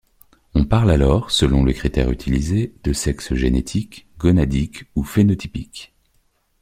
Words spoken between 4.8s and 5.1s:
ou